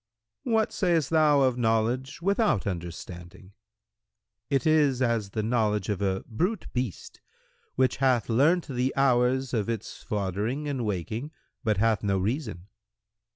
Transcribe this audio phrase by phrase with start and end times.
[0.41, 6.73] Q "What sayst thou of knowledge without understanding?"—"It is as the knowledge of a brute[FN#109]
[6.73, 7.21] beast,
[7.75, 11.29] which hath learnt the hours of its foddering and waking,
[11.63, 12.65] but hath no reason."